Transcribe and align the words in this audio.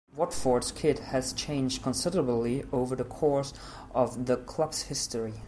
Watford's 0.15 0.71
kit 0.71 0.97
has 0.97 1.31
changed 1.31 1.83
considerably 1.83 2.63
over 2.73 2.95
the 2.95 3.03
course 3.03 3.53
of 3.93 4.25
the 4.25 4.35
club's 4.37 4.81
history. 4.81 5.33